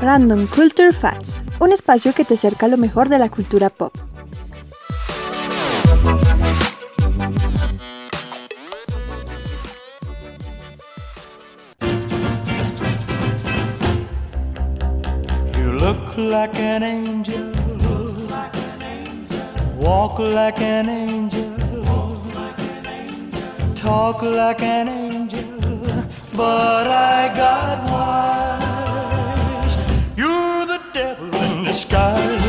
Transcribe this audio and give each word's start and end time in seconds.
Random 0.00 0.46
Culture 0.46 0.92
Facts, 0.92 1.44
un 1.60 1.72
espacio 1.72 2.14
que 2.14 2.24
te 2.24 2.34
acerca 2.34 2.64
a 2.66 2.68
lo 2.70 2.78
mejor 2.78 3.10
de 3.10 3.18
la 3.18 3.28
cultura 3.28 3.68
pop. 3.68 3.92
You 15.58 15.72
look 15.72 16.16
like 16.16 16.58
an 16.58 16.82
angel, 16.82 17.52
walk 19.78 20.18
like 20.18 20.62
an 20.62 20.88
angel, 20.88 21.52
talk 23.74 24.22
like 24.22 24.62
an 24.62 24.88
angel, 24.88 25.01
but 26.34 26.86
I 26.86 27.28
got. 27.34 27.82
You're 30.16 30.66
the 30.66 30.80
devil 30.94 31.34
in 31.42 31.64
disguise, 31.64 32.44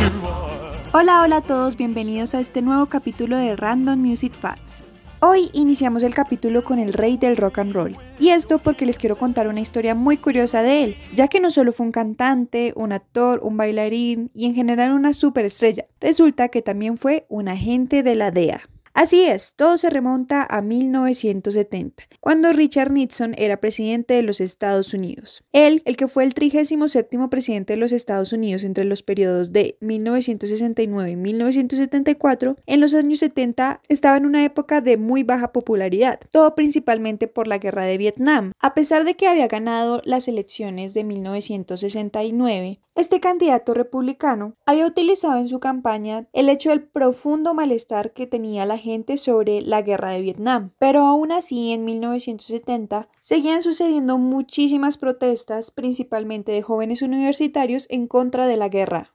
you 0.00 0.08
are. 0.26 0.52
Hola, 0.94 1.22
hola 1.22 1.36
a 1.36 1.42
todos, 1.42 1.76
bienvenidos 1.76 2.34
a 2.34 2.40
este 2.40 2.62
nuevo 2.62 2.86
capítulo 2.86 3.36
de 3.36 3.56
Random 3.56 3.98
Music 3.98 4.32
Facts. 4.34 4.84
Hoy 5.20 5.50
iniciamos 5.52 6.02
el 6.02 6.14
capítulo 6.14 6.64
con 6.64 6.78
el 6.78 6.92
rey 6.92 7.16
del 7.16 7.36
rock 7.36 7.58
and 7.58 7.72
roll. 7.72 7.96
Y 8.18 8.30
esto 8.30 8.58
porque 8.58 8.86
les 8.86 8.98
quiero 8.98 9.16
contar 9.16 9.48
una 9.48 9.60
historia 9.60 9.94
muy 9.94 10.16
curiosa 10.16 10.62
de 10.62 10.84
él, 10.84 10.96
ya 11.14 11.28
que 11.28 11.40
no 11.40 11.50
solo 11.50 11.72
fue 11.72 11.86
un 11.86 11.92
cantante, 11.92 12.72
un 12.76 12.92
actor, 12.92 13.40
un 13.42 13.56
bailarín 13.56 14.30
y 14.34 14.46
en 14.46 14.54
general 14.54 14.92
una 14.92 15.12
superestrella, 15.12 15.86
resulta 16.00 16.48
que 16.48 16.60
también 16.60 16.96
fue 16.96 17.26
un 17.28 17.48
agente 17.48 18.02
de 18.02 18.14
la 18.16 18.30
DEA. 18.30 18.62
Así 18.94 19.22
es, 19.22 19.54
todo 19.54 19.78
se 19.78 19.88
remonta 19.88 20.46
a 20.48 20.60
1970, 20.60 22.04
cuando 22.20 22.52
Richard 22.52 22.92
Nixon 22.92 23.34
era 23.38 23.58
presidente 23.58 24.12
de 24.12 24.22
los 24.22 24.38
Estados 24.38 24.92
Unidos. 24.92 25.44
Él, 25.52 25.80
el 25.86 25.96
que 25.96 26.08
fue 26.08 26.24
el 26.24 26.34
37 26.34 27.08
presidente 27.30 27.72
de 27.72 27.78
los 27.78 27.90
Estados 27.90 28.34
Unidos 28.34 28.64
entre 28.64 28.84
los 28.84 29.02
periodos 29.02 29.50
de 29.50 29.78
1969 29.80 31.10
y 31.10 31.16
1974, 31.16 32.56
en 32.66 32.80
los 32.80 32.94
años 32.94 33.20
70 33.20 33.80
estaba 33.88 34.18
en 34.18 34.26
una 34.26 34.44
época 34.44 34.82
de 34.82 34.98
muy 34.98 35.22
baja 35.22 35.52
popularidad, 35.52 36.20
todo 36.30 36.54
principalmente 36.54 37.28
por 37.28 37.46
la 37.48 37.58
guerra 37.58 37.84
de 37.84 37.96
Vietnam. 37.96 38.52
A 38.60 38.74
pesar 38.74 39.04
de 39.04 39.14
que 39.14 39.26
había 39.26 39.48
ganado 39.48 40.02
las 40.04 40.28
elecciones 40.28 40.92
de 40.92 41.04
1969, 41.04 42.80
este 42.94 43.20
candidato 43.20 43.74
republicano 43.74 44.54
había 44.66 44.86
utilizado 44.86 45.38
en 45.38 45.48
su 45.48 45.60
campaña 45.60 46.26
el 46.32 46.48
hecho 46.48 46.70
del 46.70 46.82
profundo 46.82 47.54
malestar 47.54 48.12
que 48.12 48.26
tenía 48.26 48.66
la 48.66 48.76
gente 48.76 49.16
sobre 49.16 49.62
la 49.62 49.82
guerra 49.82 50.10
de 50.10 50.20
Vietnam. 50.20 50.72
Pero 50.78 51.06
aún 51.06 51.32
así, 51.32 51.72
en 51.72 51.84
1970 51.84 53.08
seguían 53.20 53.62
sucediendo 53.62 54.18
muchísimas 54.18 54.98
protestas, 54.98 55.70
principalmente 55.70 56.52
de 56.52 56.62
jóvenes 56.62 57.02
universitarios 57.02 57.86
en 57.88 58.06
contra 58.06 58.46
de 58.46 58.56
la 58.56 58.68
guerra. 58.68 59.12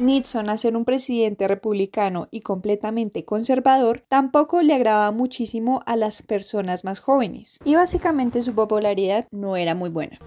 Nixon, 0.00 0.48
a 0.48 0.56
ser 0.56 0.76
un 0.76 0.84
presidente 0.84 1.46
republicano 1.46 2.28
y 2.30 2.40
completamente 2.40 3.24
conservador, 3.24 4.02
tampoco 4.08 4.62
le 4.62 4.74
agradaba 4.74 5.12
muchísimo 5.12 5.82
a 5.86 5.96
las 5.96 6.22
personas 6.22 6.84
más 6.84 7.00
jóvenes, 7.00 7.58
y 7.64 7.74
básicamente 7.74 8.42
su 8.42 8.54
popularidad 8.54 9.26
no 9.30 9.56
era 9.56 9.74
muy 9.74 9.90
buena. 9.90 10.18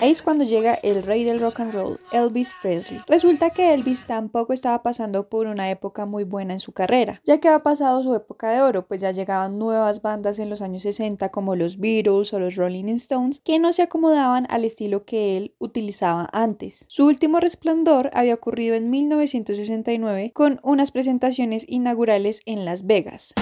Ahí 0.00 0.12
es 0.12 0.22
cuando 0.22 0.44
llega 0.44 0.74
el 0.74 1.02
rey 1.02 1.24
del 1.24 1.40
rock 1.40 1.58
and 1.58 1.72
roll, 1.72 1.98
Elvis 2.12 2.54
Presley. 2.62 3.00
Resulta 3.08 3.50
que 3.50 3.74
Elvis 3.74 4.06
tampoco 4.06 4.52
estaba 4.52 4.80
pasando 4.84 5.28
por 5.28 5.48
una 5.48 5.70
época 5.70 6.06
muy 6.06 6.22
buena 6.22 6.52
en 6.52 6.60
su 6.60 6.70
carrera, 6.70 7.20
ya 7.24 7.40
que 7.40 7.48
había 7.48 7.64
pasado 7.64 8.04
su 8.04 8.14
época 8.14 8.50
de 8.50 8.60
oro, 8.60 8.86
pues 8.86 9.00
ya 9.00 9.10
llegaban 9.10 9.58
nuevas 9.58 10.00
bandas 10.00 10.38
en 10.38 10.50
los 10.50 10.62
años 10.62 10.84
60 10.84 11.30
como 11.30 11.56
los 11.56 11.78
Beatles 11.78 12.32
o 12.32 12.38
los 12.38 12.54
Rolling 12.54 12.84
Stones 12.94 13.40
que 13.40 13.58
no 13.58 13.72
se 13.72 13.82
acomodaban 13.82 14.46
al 14.50 14.64
estilo 14.64 15.04
que 15.04 15.36
él 15.36 15.54
utilizaba 15.58 16.28
antes. 16.32 16.84
Su 16.86 17.06
último 17.06 17.40
resplandor 17.40 18.10
había 18.12 18.34
ocurrido 18.34 18.76
en 18.76 18.90
1969 18.90 20.30
con 20.32 20.60
unas 20.62 20.92
presentaciones 20.92 21.64
inaugurales 21.66 22.40
en 22.46 22.64
Las 22.64 22.86
Vegas. 22.86 23.34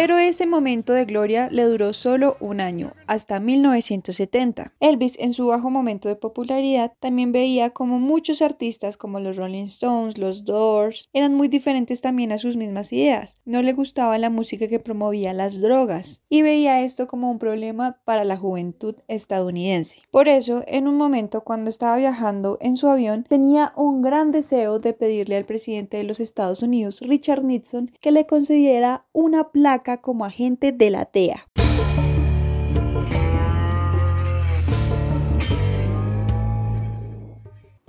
Pero 0.00 0.16
ese 0.16 0.46
momento 0.46 0.94
de 0.94 1.04
gloria 1.04 1.50
le 1.50 1.64
duró 1.64 1.92
solo 1.92 2.38
un 2.40 2.62
año, 2.62 2.94
hasta 3.06 3.38
1970. 3.38 4.72
Elvis, 4.80 5.18
en 5.18 5.34
su 5.34 5.48
bajo 5.48 5.68
momento 5.68 6.08
de 6.08 6.16
popularidad, 6.16 6.94
también 7.00 7.32
veía 7.32 7.68
como 7.68 7.98
muchos 7.98 8.40
artistas 8.40 8.96
como 8.96 9.20
los 9.20 9.36
Rolling 9.36 9.64
Stones, 9.64 10.16
los 10.16 10.46
Doors, 10.46 11.10
eran 11.12 11.34
muy 11.34 11.48
diferentes 11.48 12.00
también 12.00 12.32
a 12.32 12.38
sus 12.38 12.56
mismas 12.56 12.94
ideas. 12.94 13.36
No 13.44 13.60
le 13.60 13.74
gustaba 13.74 14.16
la 14.16 14.30
música 14.30 14.68
que 14.68 14.80
promovía 14.80 15.34
las 15.34 15.60
drogas 15.60 16.22
y 16.30 16.40
veía 16.40 16.80
esto 16.80 17.06
como 17.06 17.30
un 17.30 17.38
problema 17.38 18.00
para 18.06 18.24
la 18.24 18.38
juventud 18.38 18.94
estadounidense. 19.06 19.98
Por 20.10 20.30
eso, 20.30 20.64
en 20.66 20.88
un 20.88 20.96
momento 20.96 21.42
cuando 21.42 21.68
estaba 21.68 21.98
viajando 21.98 22.56
en 22.62 22.78
su 22.78 22.88
avión, 22.88 23.24
tenía 23.28 23.74
un 23.76 24.00
gran 24.00 24.32
deseo 24.32 24.78
de 24.78 24.94
pedirle 24.94 25.36
al 25.36 25.44
presidente 25.44 25.98
de 25.98 26.04
los 26.04 26.20
Estados 26.20 26.62
Unidos, 26.62 27.02
Richard 27.02 27.44
Nixon, 27.44 27.92
que 28.00 28.12
le 28.12 28.24
concediera 28.24 29.04
una 29.12 29.50
placa 29.50 29.89
como 29.98 30.24
agente 30.24 30.72
de 30.72 30.90
la 30.90 31.08
DEA. 31.12 31.46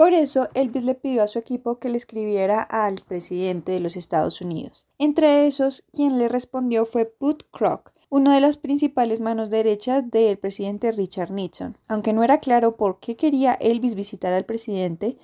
Por 0.01 0.13
eso, 0.13 0.49
Elvis 0.55 0.83
le 0.83 0.95
pidió 0.95 1.21
a 1.21 1.27
su 1.27 1.37
equipo 1.37 1.77
que 1.77 1.87
le 1.87 1.97
escribiera 1.97 2.59
al 2.61 3.03
presidente 3.07 3.71
de 3.71 3.79
los 3.79 3.95
Estados 3.95 4.41
Unidos. 4.41 4.87
Entre 4.97 5.45
esos, 5.45 5.83
quien 5.93 6.17
le 6.17 6.27
respondió 6.27 6.87
fue 6.87 7.13
Bud 7.19 7.43
Kroc, 7.51 7.91
uno 8.11 8.31
de 8.31 8.41
las 8.41 8.57
principales 8.57 9.21
manos 9.21 9.49
derechas 9.49 10.11
del 10.11 10.37
presidente 10.37 10.91
Richard 10.91 11.31
Nixon. 11.31 11.77
Aunque 11.87 12.11
no 12.11 12.25
era 12.25 12.39
claro 12.39 12.75
por 12.75 12.99
qué 12.99 13.15
quería 13.15 13.53
Elvis 13.53 13.95
visitar 13.95 14.33
al 14.33 14.43
presidente, 14.43 15.17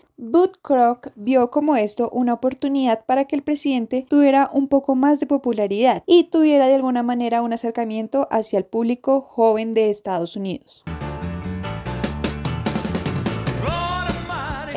Kroc 0.62 1.10
vio 1.16 1.52
como 1.52 1.76
esto 1.76 2.10
una 2.12 2.34
oportunidad 2.34 3.06
para 3.06 3.26
que 3.26 3.36
el 3.36 3.44
presidente 3.44 4.06
tuviera 4.10 4.50
un 4.54 4.70
poco 4.70 4.96
más 4.96 5.20
de 5.20 5.26
popularidad 5.26 6.02
y 6.08 6.30
tuviera 6.30 6.68
de 6.68 6.76
alguna 6.76 7.04
manera 7.04 7.42
un 7.42 7.52
acercamiento 7.52 8.26
hacia 8.32 8.58
el 8.58 8.66
público 8.66 9.20
joven 9.20 9.74
de 9.74 9.90
Estados 9.90 10.38
Unidos. 10.38 10.86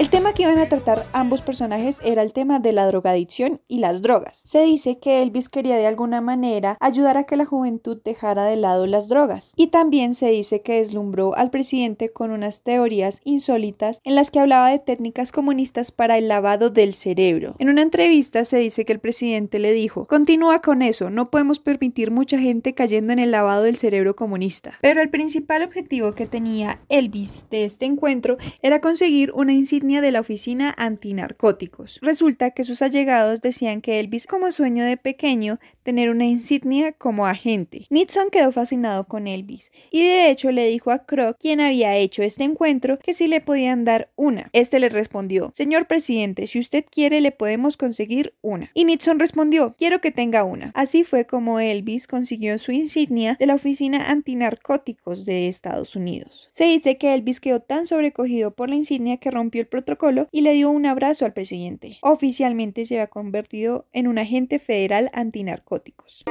El 0.01 0.09
tema 0.09 0.33
que 0.33 0.45
iban 0.45 0.57
a 0.57 0.65
tratar 0.65 1.05
ambos 1.13 1.43
personajes 1.43 1.99
era 2.03 2.23
el 2.23 2.33
tema 2.33 2.59
de 2.59 2.73
la 2.73 2.87
drogadicción 2.87 3.61
y 3.69 3.81
las 3.81 4.01
drogas. 4.01 4.43
Se 4.47 4.63
dice 4.63 4.99
que 4.99 5.21
Elvis 5.21 5.51
quería 5.51 5.77
de 5.77 5.87
alguna 5.87 6.23
manera 6.23 6.79
ayudar 6.81 7.19
a 7.19 7.25
que 7.25 7.37
la 7.37 7.45
juventud 7.45 8.01
dejara 8.03 8.47
de 8.47 8.57
lado 8.57 8.87
las 8.87 9.09
drogas. 9.09 9.53
Y 9.57 9.67
también 9.67 10.15
se 10.15 10.29
dice 10.29 10.63
que 10.63 10.79
deslumbró 10.79 11.37
al 11.37 11.51
presidente 11.51 12.11
con 12.11 12.31
unas 12.31 12.63
teorías 12.63 13.21
insólitas 13.25 14.01
en 14.03 14.15
las 14.15 14.31
que 14.31 14.41
hablaba 14.41 14.71
de 14.71 14.79
técnicas 14.79 15.33
comunistas 15.33 15.93
para 15.93 16.17
el 16.17 16.29
lavado 16.29 16.71
del 16.71 16.95
cerebro. 16.95 17.57
En 17.59 17.69
una 17.69 17.83
entrevista 17.83 18.47
se 18.47 18.57
dice 18.57 18.87
que 18.87 18.95
el 18.95 19.01
presidente 19.01 19.59
le 19.59 19.75
dijo, 19.75 20.07
continúa 20.07 20.63
con 20.63 20.81
eso, 20.81 21.11
no 21.11 21.31
podemos 21.31 21.59
permitir 21.59 22.11
mucha 22.11 22.39
gente 22.39 22.73
cayendo 22.73 23.13
en 23.13 23.19
el 23.19 23.33
lavado 23.33 23.65
del 23.65 23.77
cerebro 23.77 24.17
comunista. 24.17 24.79
Pero 24.81 25.03
el 25.03 25.11
principal 25.11 25.63
objetivo 25.63 26.15
que 26.15 26.25
tenía 26.25 26.81
Elvis 26.89 27.45
de 27.51 27.67
este 27.67 27.85
encuentro 27.85 28.39
era 28.63 28.81
conseguir 28.81 29.31
una 29.35 29.53
insignia 29.53 29.90
de 29.99 30.13
la 30.13 30.21
oficina 30.21 30.73
antinarcóticos. 30.79 31.99
Resulta 32.03 32.53
que 32.53 32.63
sus 32.63 32.83
allegados 32.83 33.41
decían 33.41 33.81
que 33.81 33.99
Elvis 33.99 34.29
como 34.29 34.53
sueño 34.53 34.85
de 34.85 34.97
pequeño 34.97 35.59
tener 35.83 36.11
una 36.11 36.27
insignia 36.27 36.93
como 36.93 37.27
agente. 37.27 37.87
Nixon 37.91 38.31
quedó 38.31 38.53
fascinado 38.53 39.09
con 39.09 39.27
Elvis 39.27 39.73
y 39.91 40.03
de 40.03 40.31
hecho 40.31 40.53
le 40.53 40.69
dijo 40.69 40.93
a 40.93 41.05
Kroc, 41.05 41.37
quien 41.39 41.61
había 41.61 41.97
hecho 41.97 42.23
este 42.23 42.45
encuentro, 42.45 42.99
que 43.01 43.13
si 43.13 43.27
le 43.27 43.41
podían 43.41 43.85
dar 43.85 44.11
una. 44.15 44.51
Este 44.53 44.79
le 44.79 44.89
respondió, 44.89 45.51
señor 45.55 45.89
presidente, 45.89 46.47
si 46.47 46.61
usted 46.61 46.85
quiere 46.89 47.21
le 47.21 47.33
podemos 47.33 47.77
conseguir 47.77 48.35
una. 48.41 48.71
Y 48.75 48.85
Nixon 48.85 49.19
respondió, 49.19 49.75
quiero 49.77 50.01
que 50.01 50.13
tenga 50.13 50.45
una. 50.45 50.71
Así 50.75 51.03
fue 51.03 51.27
como 51.27 51.59
Elvis 51.59 52.07
consiguió 52.07 52.59
su 52.59 52.71
insignia 52.71 53.37
de 53.39 53.47
la 53.47 53.55
oficina 53.55 54.11
antinarcóticos 54.11 55.25
de 55.25 55.49
Estados 55.49 55.97
Unidos. 55.97 56.49
Se 56.53 56.65
dice 56.65 56.99
que 56.99 57.15
Elvis 57.15 57.41
quedó 57.41 57.61
tan 57.61 57.87
sobrecogido 57.87 58.53
por 58.53 58.69
la 58.69 58.77
insignia 58.77 59.17
que 59.17 59.31
rompió 59.31 59.61
el 59.61 59.67
protocolo 59.71 60.29
y 60.31 60.43
le 60.43 60.53
dio 60.53 60.71
un 60.71 60.85
abrazo 60.85 61.25
al 61.25 61.33
presidente. 61.33 61.99
Oficialmente 62.03 62.85
se 62.85 62.97
había 62.97 63.07
convertido 63.07 63.87
en 63.93 64.09
un 64.09 64.19
agente 64.19 64.59
federal 64.59 65.11
antinarcóticos. 65.15 66.25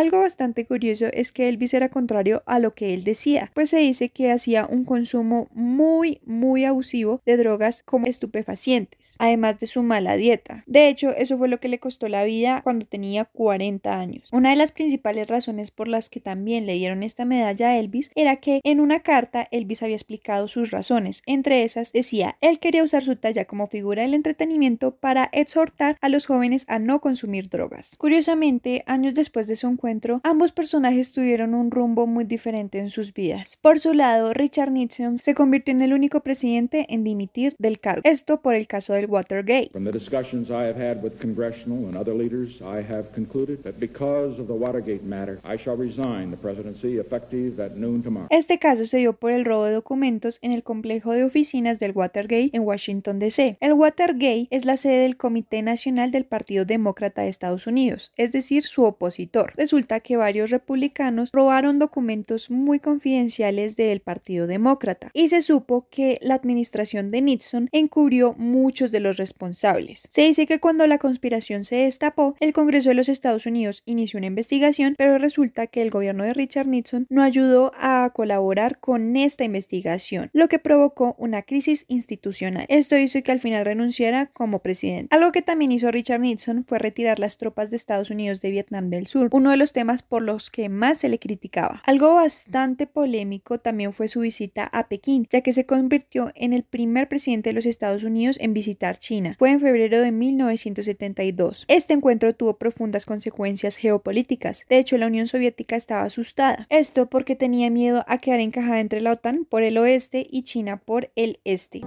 Algo 0.00 0.20
bastante 0.20 0.64
curioso 0.64 1.08
es 1.12 1.30
que 1.30 1.46
Elvis 1.50 1.74
era 1.74 1.90
contrario 1.90 2.42
a 2.46 2.58
lo 2.58 2.74
que 2.74 2.94
él 2.94 3.04
decía, 3.04 3.50
pues 3.52 3.68
se 3.68 3.76
dice 3.80 4.08
que 4.08 4.32
hacía 4.32 4.64
un 4.64 4.86
consumo 4.86 5.48
muy, 5.52 6.22
muy 6.24 6.64
abusivo 6.64 7.20
de 7.26 7.36
drogas 7.36 7.82
como 7.82 8.06
estupefacientes, 8.06 9.16
además 9.18 9.58
de 9.58 9.66
su 9.66 9.82
mala 9.82 10.16
dieta. 10.16 10.64
De 10.66 10.88
hecho, 10.88 11.10
eso 11.10 11.36
fue 11.36 11.48
lo 11.48 11.60
que 11.60 11.68
le 11.68 11.80
costó 11.80 12.08
la 12.08 12.24
vida 12.24 12.62
cuando 12.64 12.86
tenía 12.86 13.26
40 13.26 14.00
años. 14.00 14.30
Una 14.32 14.48
de 14.48 14.56
las 14.56 14.72
principales 14.72 15.28
razones 15.28 15.70
por 15.70 15.86
las 15.86 16.08
que 16.08 16.20
también 16.20 16.64
le 16.64 16.72
dieron 16.76 17.02
esta 17.02 17.26
medalla 17.26 17.68
a 17.68 17.76
Elvis 17.76 18.10
era 18.14 18.36
que 18.36 18.62
en 18.64 18.80
una 18.80 19.00
carta 19.00 19.48
Elvis 19.50 19.82
había 19.82 19.96
explicado 19.96 20.48
sus 20.48 20.70
razones. 20.70 21.22
Entre 21.26 21.62
esas 21.62 21.92
decía, 21.92 22.38
él 22.40 22.58
quería 22.58 22.84
usar 22.84 23.04
su 23.04 23.16
talla 23.16 23.44
como 23.44 23.66
figura 23.66 24.00
del 24.00 24.14
entretenimiento 24.14 24.96
para 24.96 25.28
exhortar 25.32 25.98
a 26.00 26.08
los 26.08 26.24
jóvenes 26.24 26.64
a 26.68 26.78
no 26.78 27.02
consumir 27.02 27.50
drogas. 27.50 27.98
Curiosamente, 27.98 28.82
años 28.86 29.12
después 29.12 29.46
de 29.46 29.56
su 29.56 29.66
encuentro, 29.66 29.89
ambos 30.22 30.52
personajes 30.52 31.12
tuvieron 31.12 31.54
un 31.54 31.70
rumbo 31.70 32.06
muy 32.06 32.24
diferente 32.24 32.78
en 32.78 32.90
sus 32.90 33.12
vidas. 33.12 33.58
Por 33.60 33.78
su 33.80 33.92
lado, 33.94 34.32
Richard 34.32 34.70
Nixon 34.70 35.18
se 35.18 35.34
convirtió 35.34 35.72
en 35.72 35.82
el 35.82 35.92
único 35.92 36.20
presidente 36.20 36.86
en 36.88 37.04
dimitir 37.04 37.54
del 37.58 37.80
cargo. 37.80 38.02
Esto 38.04 38.40
por 38.40 38.54
el 38.54 38.66
caso 38.66 38.94
del 38.94 39.06
Watergate. 39.06 39.70
From 39.72 39.84
the 39.84 39.92
discussions 39.92 40.50
I 40.50 40.66
have 40.66 40.80
had 40.80 41.02
with 41.02 41.18
congressional 41.20 41.86
and 41.86 41.96
other 41.96 42.14
leaders, 42.14 42.60
I 42.60 42.82
have 42.82 43.10
concluded 43.14 43.62
that 43.62 43.74
because 43.78 44.40
of 44.40 44.46
the 44.46 44.54
Watergate 44.54 45.02
matter, 45.02 45.40
I 45.44 45.56
shall 45.56 45.76
resign 45.76 46.30
the 46.30 46.36
presidency 46.36 46.98
effective 46.98 47.62
at 47.62 47.72
noon 47.76 48.02
tomorrow. 48.02 48.28
Este 48.30 48.58
caso 48.58 48.86
se 48.86 48.98
dio 48.98 49.14
por 49.14 49.32
el 49.32 49.44
robo 49.44 49.64
de 49.64 49.72
documentos 49.72 50.38
en 50.42 50.52
el 50.52 50.62
complejo 50.62 51.12
de 51.12 51.24
oficinas 51.24 51.78
del 51.78 51.92
Watergate 51.92 52.50
en 52.52 52.62
Washington, 52.62 53.18
D.C. 53.18 53.56
El 53.60 53.72
Watergate 53.72 54.48
es 54.50 54.64
la 54.64 54.76
sede 54.76 55.02
del 55.02 55.16
Comité 55.16 55.62
Nacional 55.62 56.10
del 56.10 56.24
Partido 56.24 56.64
Demócrata 56.64 57.22
de 57.22 57.28
Estados 57.28 57.66
Unidos, 57.66 58.12
es 58.16 58.32
decir, 58.32 58.62
su 58.62 58.84
opositor. 58.84 59.52
Resulta 59.56 59.79
que 60.00 60.16
varios 60.16 60.50
republicanos 60.50 61.30
robaron 61.32 61.78
documentos 61.78 62.50
muy 62.50 62.78
confidenciales 62.78 63.74
del 63.74 64.00
Partido 64.00 64.46
Demócrata 64.46 65.10
y 65.12 65.28
se 65.28 65.40
supo 65.42 65.88
que 65.90 66.18
la 66.22 66.34
administración 66.34 67.08
de 67.08 67.22
Nixon 67.22 67.68
encubrió 67.72 68.34
muchos 68.38 68.92
de 68.92 69.00
los 69.00 69.16
responsables. 69.16 70.06
Se 70.10 70.22
dice 70.22 70.46
que 70.46 70.60
cuando 70.60 70.86
la 70.86 70.98
conspiración 70.98 71.64
se 71.64 71.76
destapó, 71.76 72.36
el 72.38 72.52
Congreso 72.52 72.90
de 72.90 72.94
los 72.94 73.08
Estados 73.08 73.46
Unidos 73.46 73.82
inició 73.86 74.18
una 74.18 74.28
investigación, 74.28 74.94
pero 74.96 75.18
resulta 75.18 75.66
que 75.66 75.82
el 75.82 75.90
gobierno 75.90 76.24
de 76.24 76.34
Richard 76.34 76.68
Nixon 76.68 77.06
no 77.08 77.22
ayudó 77.22 77.72
a 77.74 78.10
colaborar 78.14 78.78
con 78.78 79.16
esta 79.16 79.44
investigación, 79.44 80.30
lo 80.32 80.48
que 80.48 80.58
provocó 80.58 81.16
una 81.18 81.42
crisis 81.42 81.84
institucional. 81.88 82.66
Esto 82.68 82.96
hizo 82.96 83.22
que 83.22 83.32
al 83.32 83.40
final 83.40 83.64
renunciara 83.64 84.26
como 84.26 84.60
presidente. 84.60 85.14
Algo 85.14 85.32
que 85.32 85.42
también 85.42 85.72
hizo 85.72 85.90
Richard 85.90 86.20
Nixon 86.20 86.64
fue 86.64 86.78
retirar 86.78 87.18
las 87.18 87.38
tropas 87.38 87.70
de 87.70 87.76
Estados 87.76 88.10
Unidos 88.10 88.40
de 88.40 88.50
Vietnam 88.50 88.90
del 88.90 89.06
Sur, 89.06 89.30
uno 89.32 89.50
de 89.50 89.56
los 89.56 89.69
temas 89.72 90.02
por 90.02 90.22
los 90.22 90.50
que 90.50 90.68
más 90.68 90.98
se 90.98 91.08
le 91.08 91.18
criticaba. 91.18 91.82
Algo 91.84 92.14
bastante 92.14 92.86
polémico 92.86 93.58
también 93.58 93.92
fue 93.92 94.08
su 94.08 94.20
visita 94.20 94.64
a 94.64 94.88
Pekín, 94.88 95.26
ya 95.30 95.40
que 95.40 95.52
se 95.52 95.66
convirtió 95.66 96.32
en 96.34 96.52
el 96.52 96.62
primer 96.62 97.08
presidente 97.08 97.50
de 97.50 97.54
los 97.54 97.66
Estados 97.66 98.04
Unidos 98.04 98.36
en 98.40 98.54
visitar 98.54 98.98
China. 98.98 99.36
Fue 99.38 99.50
en 99.50 99.60
febrero 99.60 100.00
de 100.00 100.12
1972. 100.12 101.64
Este 101.68 101.94
encuentro 101.94 102.34
tuvo 102.34 102.58
profundas 102.58 103.06
consecuencias 103.06 103.76
geopolíticas. 103.76 104.64
De 104.68 104.78
hecho, 104.78 104.98
la 104.98 105.06
Unión 105.06 105.26
Soviética 105.26 105.76
estaba 105.76 106.02
asustada. 106.02 106.66
Esto 106.70 107.06
porque 107.06 107.36
tenía 107.36 107.70
miedo 107.70 108.04
a 108.06 108.18
quedar 108.18 108.40
encajada 108.40 108.80
entre 108.80 109.00
la 109.00 109.12
OTAN 109.12 109.44
por 109.44 109.62
el 109.62 109.78
oeste 109.78 110.26
y 110.28 110.42
China 110.42 110.78
por 110.78 111.10
el 111.16 111.40
este. 111.44 111.80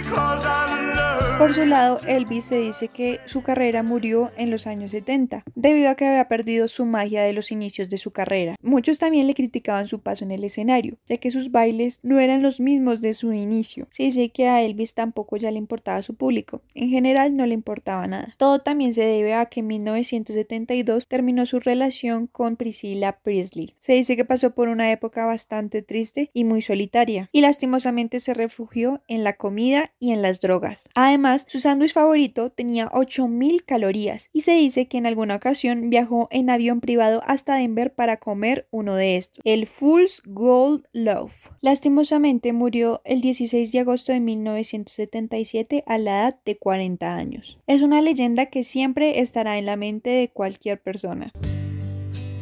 Because 0.00 0.44
I 0.44 0.94
love. 0.96 1.03
Por 1.38 1.52
su 1.52 1.66
lado, 1.66 1.98
Elvis 2.06 2.44
se 2.44 2.58
dice 2.58 2.86
que 2.86 3.18
su 3.26 3.42
carrera 3.42 3.82
murió 3.82 4.30
en 4.36 4.52
los 4.52 4.68
años 4.68 4.92
70, 4.92 5.42
debido 5.56 5.90
a 5.90 5.96
que 5.96 6.06
había 6.06 6.28
perdido 6.28 6.68
su 6.68 6.86
magia 6.86 7.24
de 7.24 7.32
los 7.32 7.50
inicios 7.50 7.90
de 7.90 7.98
su 7.98 8.12
carrera. 8.12 8.54
Muchos 8.62 8.98
también 8.98 9.26
le 9.26 9.34
criticaban 9.34 9.88
su 9.88 10.00
paso 10.00 10.24
en 10.24 10.30
el 10.30 10.44
escenario, 10.44 10.96
ya 11.08 11.16
que 11.16 11.32
sus 11.32 11.50
bailes 11.50 11.98
no 12.04 12.20
eran 12.20 12.40
los 12.40 12.60
mismos 12.60 13.00
de 13.00 13.14
su 13.14 13.32
inicio. 13.32 13.88
Se 13.90 14.04
dice 14.04 14.28
que 14.28 14.46
a 14.46 14.62
Elvis 14.62 14.94
tampoco 14.94 15.36
ya 15.36 15.50
le 15.50 15.58
importaba 15.58 16.02
su 16.02 16.14
público, 16.14 16.62
en 16.72 16.88
general 16.88 17.36
no 17.36 17.46
le 17.46 17.54
importaba 17.54 18.06
nada. 18.06 18.36
Todo 18.38 18.60
también 18.60 18.94
se 18.94 19.04
debe 19.04 19.34
a 19.34 19.46
que 19.46 19.60
en 19.60 19.66
1972 19.66 21.08
terminó 21.08 21.46
su 21.46 21.58
relación 21.58 22.28
con 22.28 22.54
Priscilla 22.54 23.18
Presley. 23.22 23.74
Se 23.80 23.92
dice 23.94 24.16
que 24.16 24.24
pasó 24.24 24.54
por 24.54 24.68
una 24.68 24.92
época 24.92 25.26
bastante 25.26 25.82
triste 25.82 26.30
y 26.32 26.44
muy 26.44 26.62
solitaria, 26.62 27.28
y 27.32 27.40
lastimosamente 27.40 28.20
se 28.20 28.34
refugió 28.34 29.02
en 29.08 29.24
la 29.24 29.32
comida 29.32 29.92
y 29.98 30.12
en 30.12 30.22
las 30.22 30.40
drogas. 30.40 30.88
Además, 31.24 31.46
su 31.48 31.58
sándwich 31.58 31.94
favorito 31.94 32.50
tenía 32.50 32.90
8000 32.92 33.64
calorías 33.64 34.28
y 34.34 34.42
se 34.42 34.52
dice 34.52 34.88
que 34.88 34.98
en 34.98 35.06
alguna 35.06 35.36
ocasión 35.36 35.88
viajó 35.88 36.28
en 36.30 36.50
avión 36.50 36.82
privado 36.82 37.22
hasta 37.26 37.54
Denver 37.54 37.94
para 37.94 38.18
comer 38.18 38.68
uno 38.70 38.94
de 38.94 39.16
estos, 39.16 39.40
el 39.42 39.66
Fool's 39.66 40.20
Gold 40.26 40.84
Loaf. 40.92 41.48
Lastimosamente 41.62 42.52
murió 42.52 43.00
el 43.06 43.22
16 43.22 43.72
de 43.72 43.78
agosto 43.78 44.12
de 44.12 44.20
1977 44.20 45.82
a 45.86 45.96
la 45.96 46.10
edad 46.10 46.40
de 46.44 46.58
40 46.58 47.16
años. 47.16 47.58
Es 47.66 47.80
una 47.80 48.02
leyenda 48.02 48.50
que 48.50 48.62
siempre 48.62 49.20
estará 49.20 49.56
en 49.56 49.64
la 49.64 49.76
mente 49.76 50.10
de 50.10 50.28
cualquier 50.28 50.82
persona. 50.82 51.32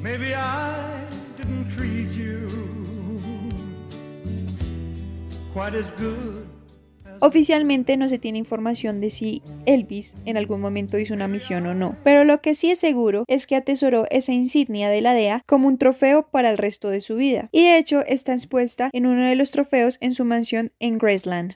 Maybe 0.03 0.35
I 0.35 1.07
didn't 1.39 1.69
treat 1.73 2.11
you. 2.17 2.49
Oficialmente 7.25 7.97
no 7.97 8.09
se 8.09 8.19
tiene 8.19 8.39
información 8.39 9.01
de 9.01 9.13
si 9.13 9.43
Elvis 9.65 10.17
en 10.25 10.37
algún 10.37 10.61
momento 10.61 10.99
hizo 10.99 11.15
una 11.15 11.29
misión 11.29 11.65
o 11.67 11.73
no, 11.73 11.95
pero 12.03 12.25
lo 12.25 12.41
que 12.41 12.57
sí 12.57 12.73
es 12.73 12.81
seguro 12.81 13.25
es 13.29 13.47
que 13.47 13.55
atesoró 13.55 14.07
esa 14.11 14.33
insignia 14.33 14.89
de 14.89 15.03
la 15.03 15.15
DEA 15.15 15.45
como 15.47 15.69
un 15.69 15.79
trofeo 15.79 16.27
para 16.33 16.51
el 16.51 16.59
resto 16.59 16.91
de 16.91 17.01
su 17.01 17.15
vida, 17.15 17.49
y 17.53 17.63
de 17.63 17.79
hecho 17.79 18.05
está 18.05 18.33
expuesta 18.33 18.91
en 18.93 19.07
uno 19.07 19.23
de 19.23 19.37
los 19.37 19.53
trofeos 19.53 19.99
en 20.01 20.15
su 20.15 20.25
mansión 20.25 20.73
en 20.81 20.99
Graceland. 20.99 21.55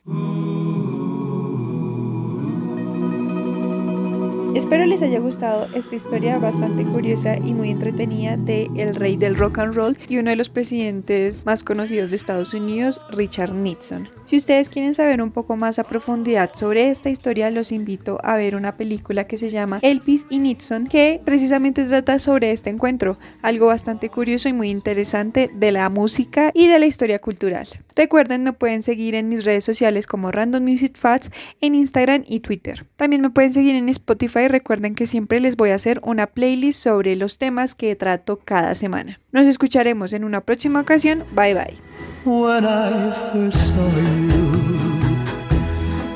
Espero 4.57 4.87
les 4.87 5.03
haya 5.03 5.19
gustado 5.19 5.67
esta 5.75 5.97
historia 5.97 6.39
bastante 6.39 6.85
curiosa 6.85 7.39
y 7.39 7.55
muy 7.55 7.71
entretenida 7.71 8.37
de 8.37 8.71
el 8.77 8.95
rey 8.95 9.17
del 9.17 9.35
rock 9.35 9.59
and 9.59 9.75
roll 9.75 9.99
y 10.09 10.19
uno 10.19 10.31
de 10.31 10.37
los 10.37 10.49
presidentes 10.49 11.45
más 11.45 11.65
conocidos 11.65 12.11
de 12.11 12.17
Estados 12.17 12.55
Unidos, 12.55 13.01
Richard 13.11 13.53
Nixon. 13.53 14.16
Si 14.27 14.37
ustedes 14.37 14.69
quieren 14.69 14.93
saber 14.93 15.23
un 15.23 15.31
poco 15.31 15.55
más 15.55 15.79
a 15.79 15.85
profundidad 15.85 16.51
sobre 16.53 16.91
esta 16.91 17.11
historia, 17.11 17.49
los 17.53 17.71
invito 17.71 18.19
a 18.25 18.37
ver 18.37 18.57
una 18.57 18.77
película 18.77 19.29
que 19.29 19.39
se 19.39 19.51
llama 19.51 19.79
Elvis 19.83 20.27
y 20.29 20.41
Nixon, 20.41 20.89
que 20.89 21.21
precisamente 21.25 21.85
trata 21.85 22.19
sobre 22.19 22.51
este 22.51 22.71
encuentro, 22.71 23.21
algo 23.41 23.67
bastante 23.67 24.11
curioso 24.11 24.49
y 24.49 24.53
muy 24.53 24.71
interesante 24.71 25.49
de 25.55 25.71
la 25.71 25.89
música 25.91 26.51
y 26.55 26.67
de 26.67 26.81
la 26.81 26.87
historia 26.87 27.21
cultural. 27.21 27.69
Recuerden, 27.95 28.43
me 28.43 28.53
pueden 28.53 28.83
seguir 28.83 29.15
en 29.15 29.29
mis 29.29 29.45
redes 29.45 29.63
sociales 29.63 30.09
como 30.09 30.33
Random 30.33 30.65
Music 30.65 30.97
Facts 30.99 31.31
en 31.61 31.77
Instagram 31.77 32.25
y 32.27 32.41
Twitter. 32.41 32.85
También 32.97 33.23
me 33.23 33.31
pueden 33.31 33.53
seguir 33.53 33.77
en 33.77 33.89
Spotify. 33.89 34.49
Recuerden 34.49 34.97
que 34.97 35.07
siempre 35.07 35.39
les 35.39 35.57
voy 35.57 35.71
a 35.71 35.77
hacer 35.77 36.01
una 36.03 36.27
playlist 36.27 36.83
sobre 36.83 37.15
los 37.15 37.39
temas 37.39 37.77
que 37.77 37.95
trato 37.95 38.41
cada 38.45 38.75
semana. 38.75 39.21
Nos 39.31 39.47
escucharemos 39.47 40.13
en 40.13 40.25
una 40.25 40.41
próxima 40.41 40.81
ocasión. 40.81 41.23
Bye 41.33 41.55
bye. 41.55 42.16
When 42.27 42.65
I 42.65 43.13
first 43.31 43.69
saw 43.73 43.87
you 43.87 44.51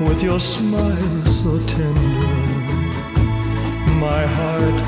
with 0.05 0.25
your 0.25 0.41
smile 0.41 1.27
so 1.27 1.57
tender, 1.69 2.35
my 4.01 4.27
heart 4.27 4.80